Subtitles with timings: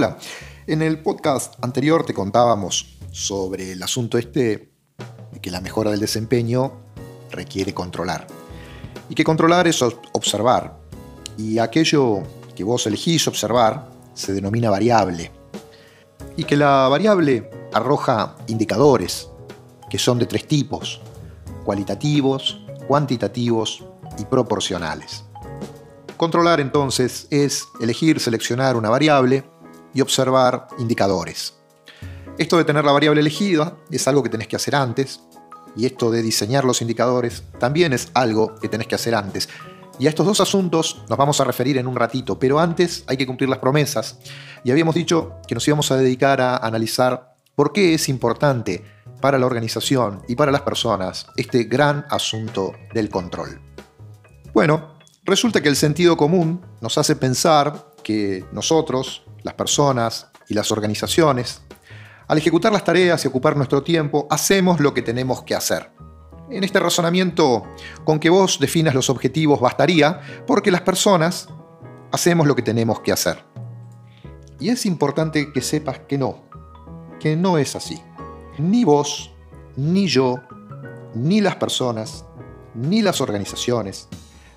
[0.00, 0.16] Hola,
[0.66, 4.72] en el podcast anterior te contábamos sobre el asunto este
[5.42, 6.72] que la mejora del desempeño
[7.30, 8.26] requiere controlar.
[9.10, 10.78] Y que controlar es observar.
[11.36, 12.22] Y aquello
[12.56, 15.32] que vos elegís observar se denomina variable.
[16.34, 19.28] Y que la variable arroja indicadores,
[19.90, 21.02] que son de tres tipos,
[21.62, 22.58] cualitativos,
[22.88, 23.84] cuantitativos
[24.16, 25.24] y proporcionales.
[26.16, 29.44] Controlar entonces es elegir seleccionar una variable
[29.94, 31.54] y observar indicadores.
[32.38, 35.20] Esto de tener la variable elegida es algo que tenés que hacer antes,
[35.76, 39.48] y esto de diseñar los indicadores también es algo que tenés que hacer antes.
[39.98, 43.16] Y a estos dos asuntos nos vamos a referir en un ratito, pero antes hay
[43.16, 44.18] que cumplir las promesas.
[44.64, 48.82] Y habíamos dicho que nos íbamos a dedicar a analizar por qué es importante
[49.20, 53.60] para la organización y para las personas este gran asunto del control.
[54.54, 60.70] Bueno, resulta que el sentido común nos hace pensar que nosotros, las personas y las
[60.72, 61.62] organizaciones,
[62.28, 65.90] al ejecutar las tareas y ocupar nuestro tiempo, hacemos lo que tenemos que hacer.
[66.50, 67.64] En este razonamiento,
[68.04, 71.48] con que vos definas los objetivos bastaría, porque las personas
[72.12, 73.44] hacemos lo que tenemos que hacer.
[74.58, 76.44] Y es importante que sepas que no,
[77.18, 78.02] que no es así.
[78.58, 79.32] Ni vos,
[79.76, 80.40] ni yo,
[81.14, 82.24] ni las personas,
[82.74, 84.08] ni las organizaciones,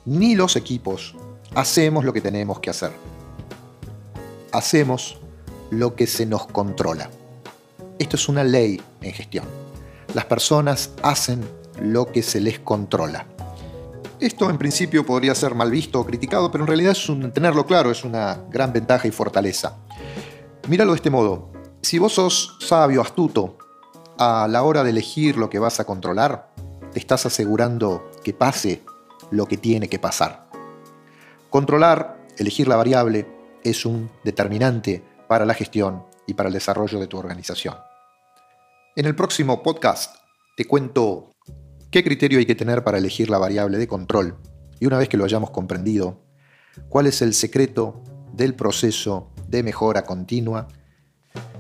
[0.06, 1.16] ni los equipos
[1.56, 3.13] hacemos lo que tenemos que hacer
[4.54, 5.18] hacemos
[5.72, 7.10] lo que se nos controla.
[8.00, 9.46] Esto es una ley en gestión.
[10.14, 11.42] Las personas hacen
[11.82, 13.26] lo que se les controla.
[14.20, 17.92] Esto en principio podría ser mal visto o criticado, pero en realidad es tenerlo claro
[17.92, 19.76] es una gran ventaja y fortaleza.
[20.70, 21.52] Míralo de este modo.
[21.82, 23.58] Si vos sos sabio, astuto,
[24.18, 26.54] a la hora de elegir lo que vas a controlar,
[26.94, 28.84] te estás asegurando que pase
[29.32, 30.48] lo que tiene que pasar.
[31.50, 33.28] Controlar, elegir la variable,
[33.64, 37.76] es un determinante para la gestión y para el desarrollo de tu organización.
[38.96, 40.16] En el próximo podcast
[40.56, 41.32] te cuento
[41.90, 44.38] qué criterio hay que tener para elegir la variable de control
[44.80, 46.22] y una vez que lo hayamos comprendido,
[46.90, 48.04] cuál es el secreto
[48.34, 50.68] del proceso de mejora continua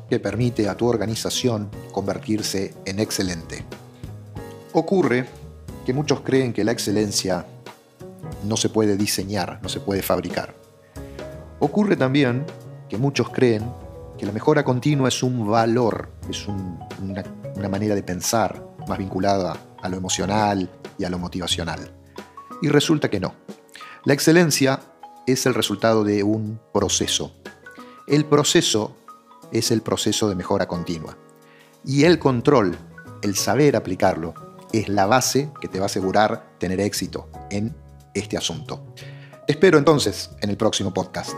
[0.09, 3.65] que permite a tu organización convertirse en excelente.
[4.73, 5.25] Ocurre
[5.85, 7.45] que muchos creen que la excelencia
[8.43, 10.62] no se puede diseñar, no se puede fabricar.
[11.63, 12.45] Ocurre también
[12.89, 13.63] que muchos creen
[14.17, 17.23] que la mejora continua es un valor, es una,
[17.69, 21.93] manera de pensar más vinculada a lo emocional y a lo motivacional.
[22.61, 23.33] Y resulta que no.
[24.03, 24.81] La excelencia
[25.25, 27.33] es el resultado de un proceso.
[28.07, 28.97] El proceso
[29.53, 31.17] es el proceso de mejora continua.
[31.85, 32.75] Y el control,
[33.21, 34.33] el saber aplicarlo,
[34.73, 37.73] es la base que te va a asegurar tener éxito en
[38.13, 38.85] este asunto.
[39.45, 41.33] Te espero entonces en el próximo podcast.